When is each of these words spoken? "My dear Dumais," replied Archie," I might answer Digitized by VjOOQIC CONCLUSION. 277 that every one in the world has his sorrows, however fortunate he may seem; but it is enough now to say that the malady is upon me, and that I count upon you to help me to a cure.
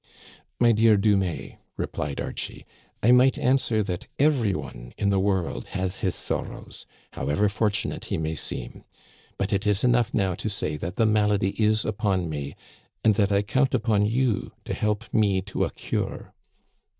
"My 0.63 0.71
dear 0.71 0.97
Dumais," 0.97 1.59
replied 1.77 2.19
Archie," 2.19 2.65
I 3.03 3.11
might 3.11 3.37
answer 3.37 3.83
Digitized 3.83 3.87
by 3.87 3.93
VjOOQIC 3.93 3.99
CONCLUSION. 3.99 4.09
277 4.09 4.09
that 4.17 4.23
every 4.25 4.53
one 4.55 4.93
in 4.97 5.09
the 5.11 5.19
world 5.19 5.65
has 5.67 5.99
his 5.99 6.15
sorrows, 6.15 6.85
however 7.13 7.47
fortunate 7.47 8.05
he 8.05 8.17
may 8.17 8.33
seem; 8.33 8.83
but 9.37 9.53
it 9.53 9.67
is 9.67 9.83
enough 9.83 10.11
now 10.11 10.33
to 10.33 10.49
say 10.49 10.75
that 10.75 10.95
the 10.95 11.05
malady 11.05 11.51
is 11.51 11.85
upon 11.85 12.27
me, 12.31 12.55
and 13.03 13.13
that 13.13 13.31
I 13.31 13.43
count 13.43 13.75
upon 13.75 14.07
you 14.07 14.53
to 14.65 14.73
help 14.73 15.03
me 15.13 15.39
to 15.43 15.65
a 15.65 15.69
cure. 15.71 16.33